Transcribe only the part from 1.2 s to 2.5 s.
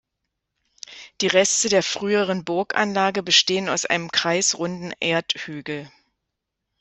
Die Reste der früheren